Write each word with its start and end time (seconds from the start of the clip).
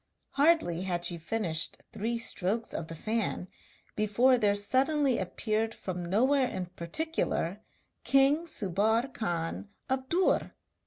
Hardly 0.31 0.81
had 0.81 1.05
she 1.05 1.19
finished 1.19 1.77
three 1.93 2.17
strokes 2.17 2.73
of 2.73 2.87
the 2.87 2.95
fan 2.95 3.47
before 3.95 4.35
there 4.35 4.55
suddenly 4.55 5.19
appeared 5.19 5.75
from 5.75 6.03
nowhere 6.09 6.47
in 6.47 6.65
particular, 6.65 7.61
king 8.03 8.47
Subbar 8.47 9.13
Khan 9.13 9.69
of 9.91 10.09
Dûr! 10.09 10.53